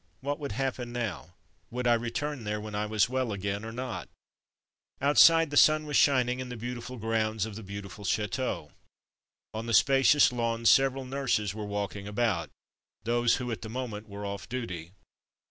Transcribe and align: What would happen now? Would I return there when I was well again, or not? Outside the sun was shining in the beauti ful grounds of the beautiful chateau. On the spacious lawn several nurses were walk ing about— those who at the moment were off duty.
What 0.21 0.39
would 0.39 0.53
happen 0.53 0.91
now? 0.91 1.35
Would 1.69 1.85
I 1.85 1.93
return 1.93 2.43
there 2.43 2.59
when 2.59 2.73
I 2.73 2.87
was 2.87 3.07
well 3.07 3.31
again, 3.31 3.63
or 3.63 3.71
not? 3.71 4.09
Outside 4.99 5.51
the 5.51 5.57
sun 5.57 5.85
was 5.85 5.95
shining 5.95 6.39
in 6.39 6.49
the 6.49 6.57
beauti 6.57 6.81
ful 6.81 6.97
grounds 6.97 7.45
of 7.45 7.53
the 7.53 7.61
beautiful 7.61 8.03
chateau. 8.03 8.71
On 9.53 9.67
the 9.67 9.75
spacious 9.75 10.31
lawn 10.31 10.65
several 10.65 11.05
nurses 11.05 11.53
were 11.53 11.67
walk 11.67 11.95
ing 11.95 12.07
about— 12.07 12.49
those 13.03 13.35
who 13.35 13.51
at 13.51 13.61
the 13.61 13.69
moment 13.69 14.09
were 14.09 14.25
off 14.25 14.49
duty. 14.49 14.89